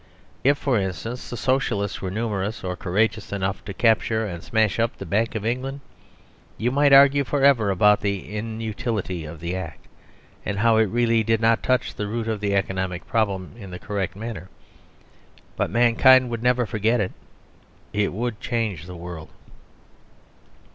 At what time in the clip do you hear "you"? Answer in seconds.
6.57-6.71